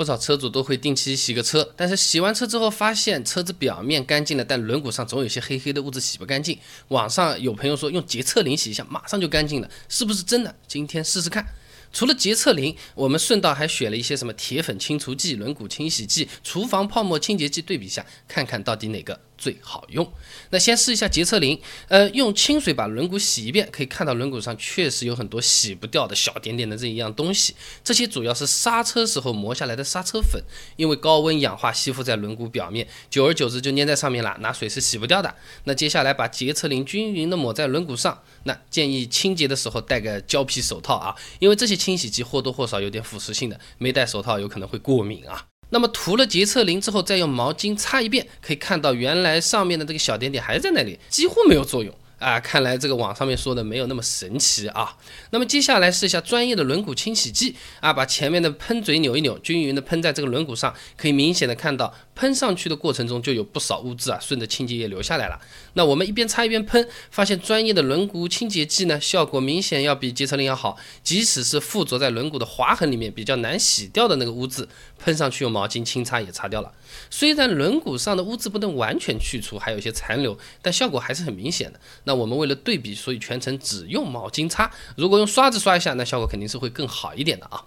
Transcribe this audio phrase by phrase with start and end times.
[0.00, 6.58] 不少车主都会定期洗个车，但是洗完车之后发现车子表面干净了，但轮毂上总有些黑黑的物质洗不干净。
[6.88, 10.56] 网上有朋友说用洁厕灵洗一下，马上就干净了，是不是真的？
[10.66, 11.44] 今天试试看。
[11.92, 19.20] 除了洁厕灵，我们顺道还选了一些什么铁粉清除剂、轮毂清洗剂、厨房泡沫清洁剂，对比一下，看看到底哪个。
[19.40, 20.12] 最好用。
[20.50, 21.58] 那先试一下洁厕灵，
[21.88, 27.56] 呃，用清水把轮毂洗一遍，可以看到轮毂上确实有很多洗不掉的小点点的这一样东西。
[27.82, 30.42] 这些主要是刹车时候磨下来的刹车粉，
[30.76, 35.34] 因为高温氧化吸附在轮毂表面，久而久之就粘在上面了，拿水是洗不掉的。
[35.64, 45.49] 那接下来把洁厕灵均匀的抹在轮毂上，那建议清洁的时候戴个胶皮手套啊，因为这些清洗剂或多或少有点腐蚀性的，没戴手套有可能会过敏啊。
[45.70, 51.94] 那么涂了洁厕灵之后，再用毛巾擦一遍，可以看到原来上面的这个小点点还在那里，几乎没有作用。
[52.18, 54.94] 啊，看来这个网上面说的没有那么神奇啊。
[55.30, 65.40] 那么接下来试一下专业的轮毂清洗剂啊，把前面的喷嘴扭一扭，均匀的喷在这个轮毂上，可以明显的看到喷上去的过程中就有不少污渍啊，顺着清洁液流下来了。
[65.72, 70.76] 那我们一边擦一边喷，发现专业的轮毂清洁剂呢，效果明显要比洁厕灵要好。
[71.02, 74.68] 即使是附着在轮毂的划痕里面比较难洗掉的那个污渍，
[74.98, 76.70] 喷上去用毛巾轻擦也擦掉了。
[77.08, 81.80] 虽然轮毂上的污渍不能完全去除，还有一些残留，但效果还是很明显的。
[82.04, 84.70] 那我们为了对比，所以全程只用毛巾擦。
[84.94, 87.64] 如果用刷子刷一下，那效果肯定是会更好一点的啊。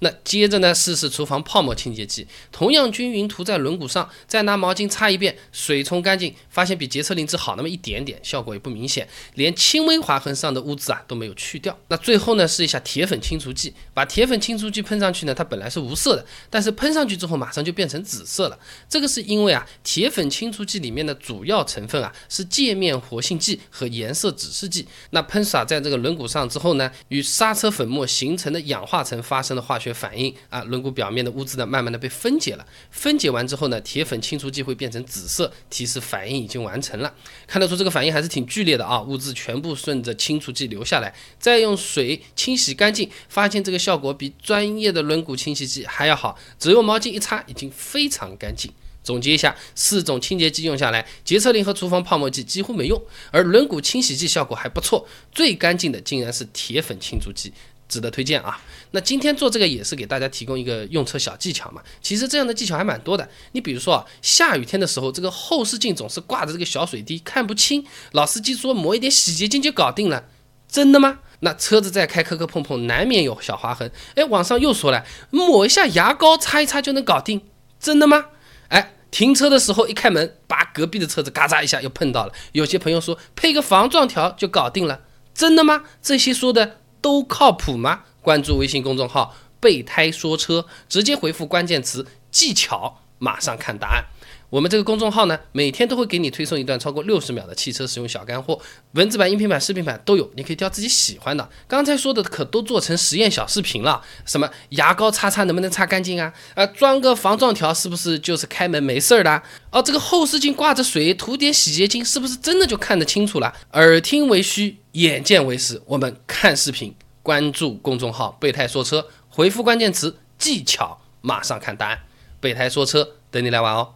[0.00, 11.78] 那接着呢，试试厨房泡沫清洁剂，同样均匀涂在轮毂上，再拿毛巾擦一遍，水冲干净，发现比洁厕灵只好那么一点点，效果也不明显，连轻微划痕上的污渍啊都没有去掉。
[11.86, 18.58] 那最后呢，试一下铁粉清除剂，把铁粉清除剂喷上去呢，它本来是无色的，但是喷上去之后马上就变成紫色了。
[18.88, 24.88] 这个是因为啊，铁粉清除剂里面的主要成分啊是界面活性剂和颜色指示剂。
[25.10, 29.92] 那喷洒在这个轮毂上之后呢，与刹车粉末形成的氧化层发生了化学。
[29.92, 32.66] 反应啊，轮毂表面的污渍呢，慢慢的被分解了。
[32.90, 37.14] 分解完之后呢，铁粉清除剂会变成紫色，提示反应已经完成了。
[37.46, 48.72] 看得出这个反应还是挺剧烈的啊，污渍全部顺着清除剂流下来，再用水清洗干净，发现这个效果比专业的轮毂清洗剂还要好，只用毛巾一擦，已经非常干净。
[49.04, 57.52] 总结一下，四种清洁剂用下来，洁厕灵和厨房泡沫剂几乎没用，而轮毂清洗剂效果还不错，最干净的竟然是铁粉清除剂。
[57.92, 58.58] 值得推荐啊！
[58.92, 61.82] 那今天做这个也是给大家提供一个用车小技巧嘛。
[62.00, 63.28] 其实这样的技巧还蛮多的。
[63.52, 67.84] 你比如说啊，下雨天的时候，这个后视镜总是挂着这个小水滴，看不清。
[68.12, 70.24] 老司机说抹一点洗洁精就搞定了，
[70.66, 71.18] 真的吗？
[71.40, 73.92] 那车子在开磕磕碰碰，难免有小划痕。
[74.14, 77.42] 哎，网上又说了，抹一下牙膏擦一擦就能搞定，
[77.78, 78.26] 真的吗？
[78.68, 82.32] 哎，停车的时候一开门，把隔壁的车子嘎嚓一下又碰到了。
[82.52, 85.00] 有些朋友说配个防撞条就搞定了，
[85.34, 85.84] 真的吗？
[86.00, 86.78] 这些说的。
[87.02, 88.04] 都靠谱吗？
[88.22, 94.04] 关注微信公众号“备胎说车”，直接回复关键词“技巧”，马上看答案。
[94.52, 98.60] 我们这个公众号呢，每天都会给你推送一段超过六十秒的汽车使用小干货，
[98.92, 101.48] 文字版、音频版、视频版都有，你可以挑自己喜欢的。
[101.66, 106.30] 刚才说的可都做成实验小视频了，什么牙膏擦擦能不能擦干净啊？
[106.54, 109.42] 呃，装个防撞条是不是就是开门没事儿的？
[109.70, 113.54] 哦，这个后视镜挂着水，涂点洗洁精是不是真的就看得清楚了？
[113.72, 115.80] 耳听为虚，眼见为实。
[115.86, 122.00] 我们看视频，关注公众号“备胎说车”，回复关键词“技巧”，马上看答案。
[122.38, 123.94] 备胎说车，等你来玩哦。